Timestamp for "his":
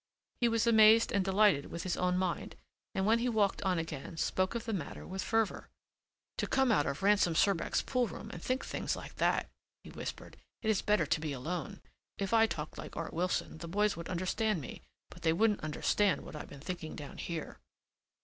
1.83-1.95